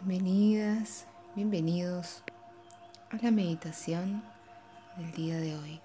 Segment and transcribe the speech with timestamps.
[0.00, 2.22] Bienvenidas, bienvenidos
[3.10, 4.22] a la meditación
[4.96, 5.80] del día de hoy.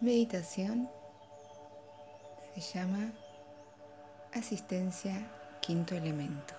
[0.00, 0.88] meditación
[2.54, 3.12] se llama
[4.32, 6.54] asistencia quinto elemento.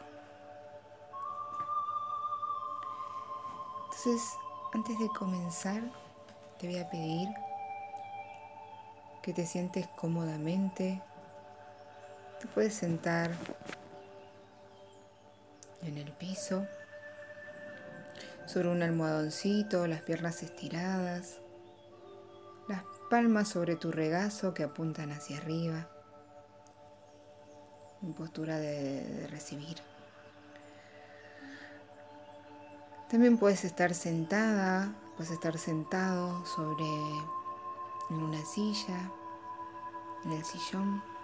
[3.86, 4.22] Entonces,
[4.76, 5.82] antes de comenzar,
[6.60, 7.28] te voy a pedir
[9.24, 11.02] que te sientes cómodamente
[12.48, 13.32] puedes sentar
[15.82, 16.66] en el piso,
[18.46, 21.40] sobre un almohadoncito, las piernas estiradas,
[22.68, 25.88] las palmas sobre tu regazo que apuntan hacia arriba,
[28.02, 29.78] en postura de, de recibir.
[33.10, 36.86] También puedes estar sentada, puedes estar sentado sobre
[38.10, 39.12] en una silla,
[40.24, 41.15] en el sillón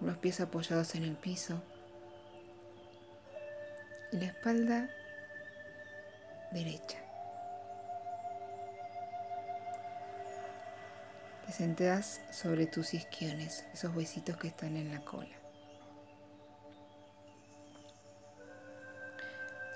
[0.00, 1.60] los pies apoyados en el piso
[4.12, 4.88] y la espalda
[6.52, 6.98] derecha.
[11.46, 15.36] Te sentas sobre tus isquiones, esos huesitos que están en la cola.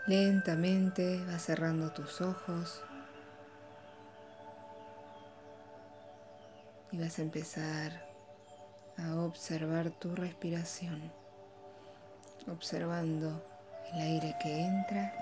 [0.06, 2.83] Lentamente vas cerrando tus ojos
[6.92, 8.13] y vas a empezar
[8.98, 11.12] a observar tu respiración,
[12.50, 13.42] observando
[13.92, 15.12] el aire que entra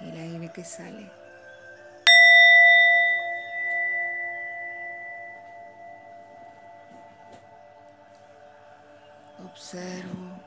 [0.00, 1.10] y el aire que sale.
[9.44, 10.40] Observo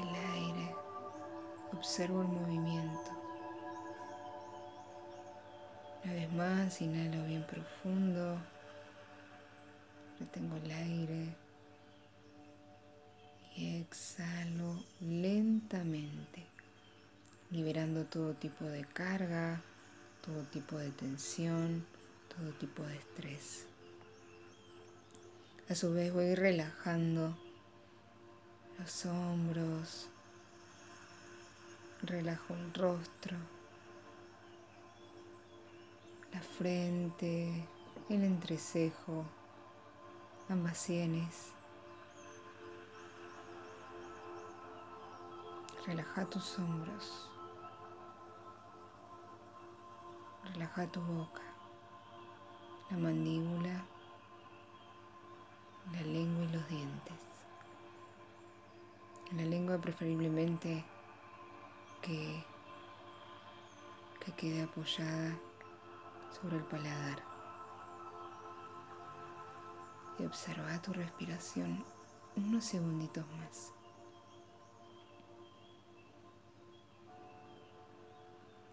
[0.00, 0.74] el aire,
[1.72, 3.25] observo el movimiento.
[6.36, 8.36] Más, inhalo bien profundo.
[10.20, 11.34] Retengo el aire.
[13.56, 16.44] Y exhalo lentamente,
[17.50, 19.62] liberando todo tipo de carga,
[20.24, 21.86] todo tipo de tensión,
[22.28, 23.66] todo tipo de estrés.
[25.70, 27.34] A su vez voy relajando
[28.78, 30.08] los hombros,
[32.02, 33.55] relajo el rostro
[36.36, 37.66] la frente,
[38.10, 39.24] el entrecejo,
[40.50, 41.52] ambas sienes.
[45.86, 47.30] Relaja tus hombros.
[50.52, 51.42] Relaja tu boca,
[52.90, 53.82] la mandíbula,
[55.90, 57.14] la lengua y los dientes.
[59.32, 60.84] La lengua preferiblemente
[62.02, 62.44] que,
[64.20, 65.34] que quede apoyada
[66.46, 67.18] sobre el paladar.
[70.18, 71.84] Y observa tu respiración
[72.36, 73.72] unos segunditos más.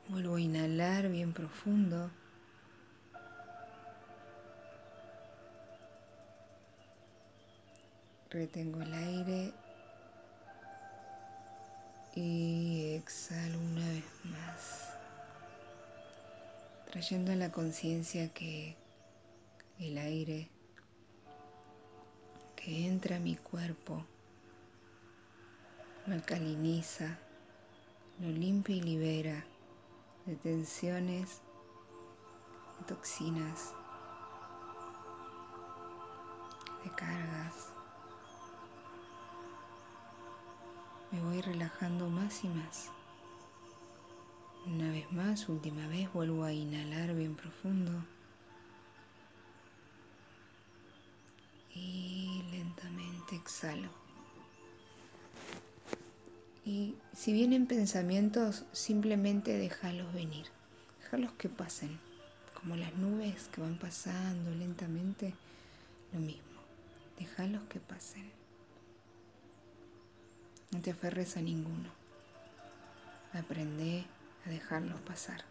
[0.09, 2.11] Vuelvo a inhalar bien profundo.
[8.29, 9.53] Retengo el aire
[17.03, 18.77] trayendo a la conciencia que
[19.77, 20.49] el aire
[22.55, 24.05] que entra a mi cuerpo
[26.05, 27.19] lo alcaliniza,
[28.21, 29.43] lo limpia y libera
[30.25, 31.41] de tensiones,
[32.79, 33.73] de toxinas,
[36.85, 37.73] de cargas.
[41.11, 42.93] Me voy relajando más y más.
[44.65, 47.91] Una vez más, última vez, vuelvo a inhalar bien profundo.
[51.75, 53.89] Y lentamente exhalo.
[56.65, 60.45] Y si vienen pensamientos, simplemente déjalos venir.
[61.01, 61.99] Déjalos que pasen.
[62.53, 65.33] Como las nubes que van pasando lentamente,
[66.13, 66.61] lo mismo.
[67.19, 68.31] Déjalos que pasen.
[70.71, 71.89] No te aferres a ninguno.
[73.33, 74.05] Aprende
[74.45, 75.43] a dejarlos pasar.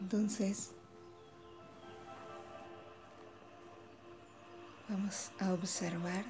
[0.00, 0.72] Entonces,
[4.88, 6.24] vamos a observar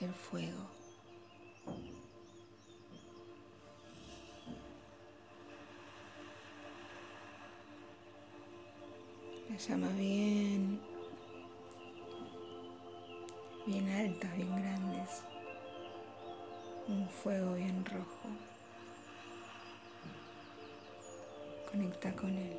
[0.00, 0.68] el fuego.
[9.48, 10.80] La llama bien
[13.66, 15.22] bien altas, bien grandes,
[16.88, 18.28] un fuego bien rojo.
[21.70, 22.58] Conecta con él.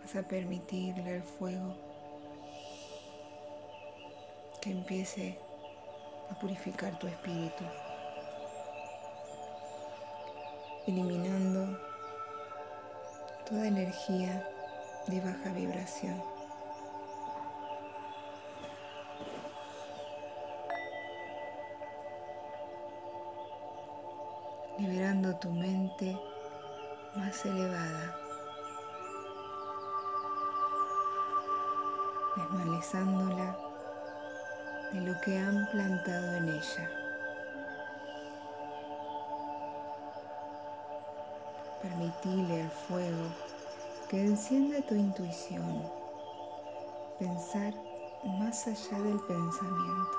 [0.00, 1.74] Vas a permitirle al fuego
[4.60, 5.38] que empiece
[6.30, 7.64] a purificar tu espíritu,
[10.86, 11.78] eliminando
[13.48, 14.48] toda energía
[15.06, 16.34] de baja vibración.
[24.78, 26.18] liberando tu mente
[27.14, 28.16] más elevada,
[32.36, 33.56] desmalezándola
[34.92, 37.03] de lo que han plantado en ella.
[41.84, 43.26] Permitile al fuego
[44.08, 45.82] que encienda tu intuición,
[47.18, 47.74] pensar
[48.24, 50.18] más allá del pensamiento.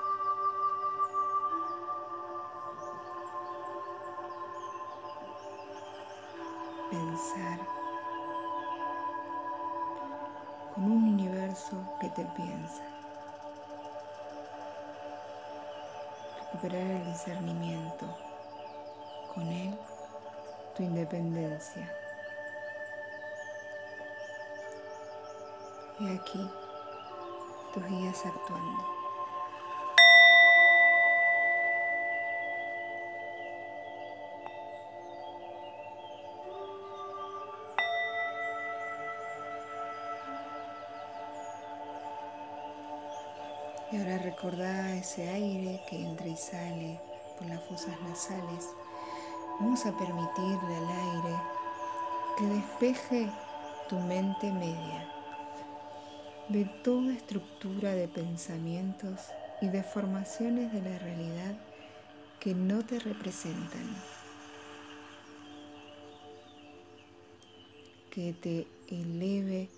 [6.88, 7.58] Pensar
[10.72, 12.84] con un universo que te piensa.
[16.44, 18.06] Recuperar el discernimiento.
[19.34, 19.76] Con él,
[20.76, 21.90] tu independencia.
[25.98, 26.50] Y aquí
[27.72, 28.96] tus guías actuando.
[43.92, 47.00] Y ahora recordá ese aire que entra y sale
[47.38, 48.85] por las fosas nasales.
[49.58, 51.36] Vamos a permitirle al aire
[52.36, 53.30] que despeje
[53.88, 55.10] tu mente media
[56.50, 59.18] de toda estructura de pensamientos
[59.62, 61.56] y de formaciones de la realidad
[62.38, 63.96] que no te representan,
[68.10, 69.70] que te eleve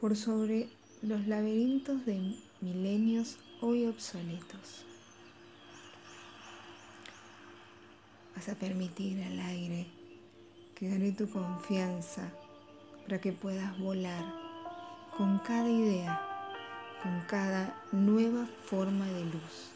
[0.00, 0.68] por sobre
[1.02, 4.89] los laberintos de milenios hoy obsoletos.
[8.48, 9.86] A permitir al aire
[10.74, 12.32] que gane tu confianza
[13.02, 14.24] para que puedas volar
[15.14, 16.20] con cada idea,
[17.02, 19.70] con cada nueva forma de luz,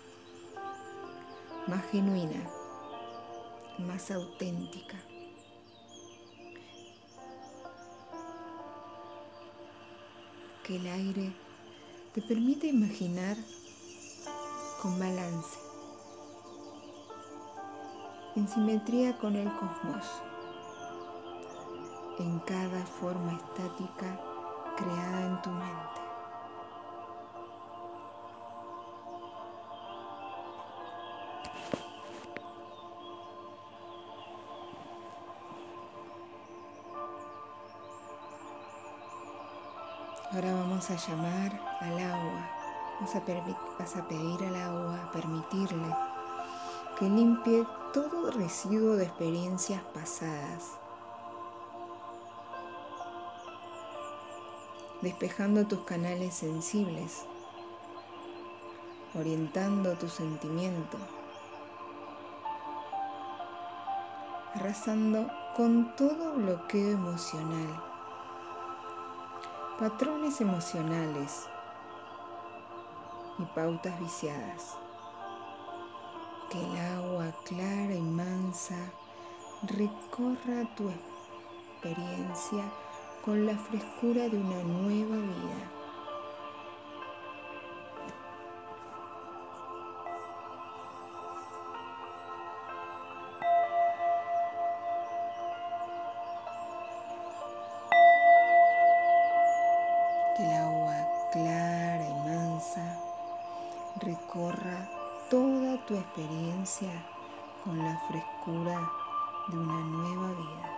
[1.69, 2.43] más genuina,
[3.81, 4.97] más auténtica.
[10.65, 11.33] Que el aire
[12.15, 13.37] te permite imaginar
[14.81, 15.64] con balance,
[18.37, 20.23] en simetría con el cosmos,
[22.19, 24.21] en cada forma estática
[24.77, 26.01] creada en tu mente.
[40.33, 42.51] Ahora vamos a llamar al agua.
[43.01, 43.23] Vas a,
[43.79, 45.95] vas a pedir al agua, permitirle
[46.99, 50.79] que limpie todo residuo de experiencias pasadas
[55.05, 57.27] despejando tus canales sensibles,
[59.15, 60.97] orientando tu sentimiento,
[64.55, 67.85] arrasando con todo bloqueo emocional,
[69.79, 71.49] patrones emocionales
[73.39, 74.84] y pautas viciadas.
[76.55, 78.77] Que el agua clara y mansa
[79.67, 82.63] recorra tu experiencia
[83.25, 85.71] con la frescura de una nueva vida.
[100.37, 102.97] Que el agua clara y mansa
[103.97, 104.89] recorra
[105.31, 106.44] toda tu experiencia
[107.63, 108.91] con la frescura
[109.49, 110.71] de una nueva vida.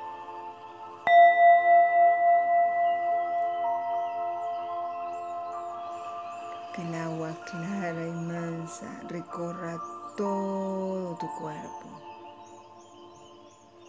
[6.74, 9.78] que el agua clara y mansa recorra
[10.16, 12.02] todo tu cuerpo,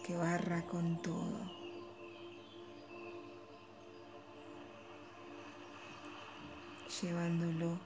[0.06, 1.58] que barra con todo.
[7.02, 7.76] llevándolo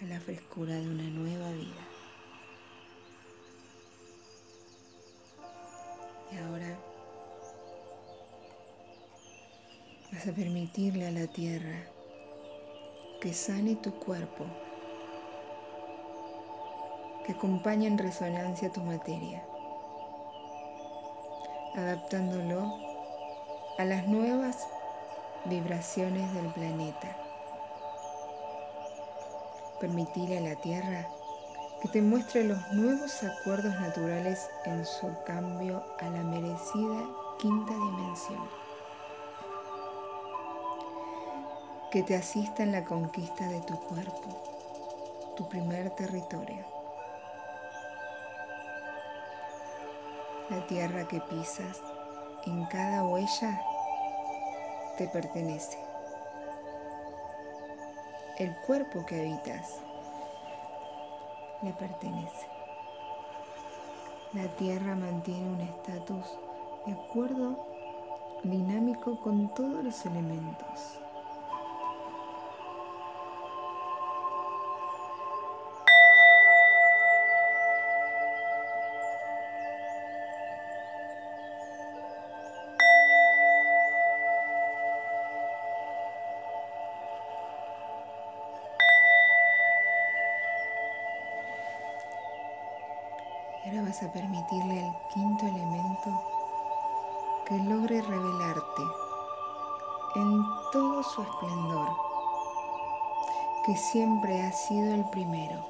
[0.00, 1.91] a la frescura de una nueva vida.
[6.44, 6.78] Ahora
[10.12, 11.84] vas a permitirle a la tierra
[13.20, 14.44] que sane tu cuerpo,
[17.24, 19.44] que acompaña en resonancia tu materia,
[21.74, 22.92] adaptándolo
[23.78, 24.66] a las nuevas
[25.44, 27.16] vibraciones del planeta.
[29.80, 31.08] Permitirle a la Tierra
[31.82, 37.04] que te muestre los nuevos acuerdos naturales en su cambio a la merecida
[37.40, 38.48] quinta dimensión.
[41.90, 46.64] Que te asista en la conquista de tu cuerpo, tu primer territorio.
[50.50, 51.80] La tierra que pisas
[52.46, 53.60] en cada huella
[54.98, 55.78] te pertenece.
[58.38, 59.80] El cuerpo que habitas
[61.62, 62.46] le pertenece.
[64.32, 66.24] La tierra mantiene un estatus
[66.86, 67.66] de acuerdo
[68.42, 71.01] dinámico con todos los elementos.
[93.64, 96.22] A permitirle al quinto elemento
[97.46, 98.82] que logre revelarte
[100.16, 100.42] en
[100.72, 101.88] todo su esplendor,
[103.64, 105.64] que siempre ha sido el primero,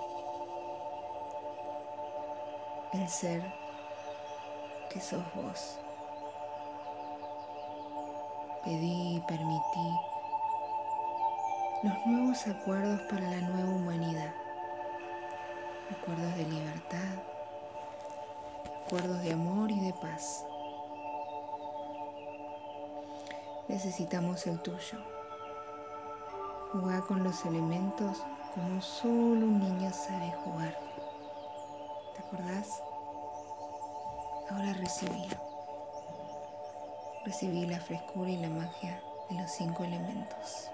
[2.95, 3.43] el ser
[4.89, 5.79] que sos vos.
[8.65, 9.91] Pedí y permití
[11.83, 14.33] los nuevos acuerdos para la nueva humanidad,
[15.91, 17.32] acuerdos de libertad,
[19.01, 20.45] de amor y de paz.
[23.69, 24.99] Necesitamos el tuyo.
[26.73, 28.23] Jugar con los elementos
[28.55, 30.79] como solo un niño sabe jugar.
[32.15, 32.83] ¿Te acordás?
[34.51, 35.27] Ahora recibí.
[37.25, 40.71] Recibí la frescura y la magia de los cinco elementos.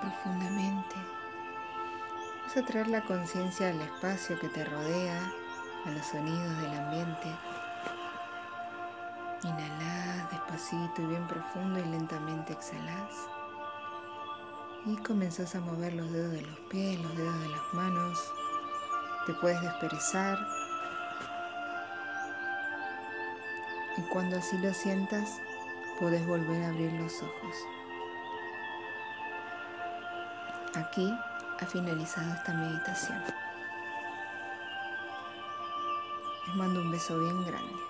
[0.00, 0.96] Profundamente.
[2.44, 5.32] Vas a traer la conciencia al espacio que te rodea,
[5.86, 7.36] a los sonidos del ambiente.
[9.42, 13.14] Inhalás despacito y bien profundo y lentamente exhalás.
[14.86, 18.18] Y comenzás a mover los dedos de los pies, los dedos de las manos.
[19.26, 20.38] Te puedes desperezar.
[23.96, 25.40] Y cuando así lo sientas,
[25.98, 27.56] puedes volver a abrir los ojos.
[30.74, 31.12] Aquí
[31.60, 33.20] ha finalizado esta meditación.
[36.46, 37.89] Les mando un beso bien grande.